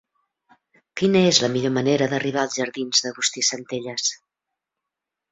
[1.01, 4.07] Quina és la millor manera d'arribar als jardins d'Agustí Centelles?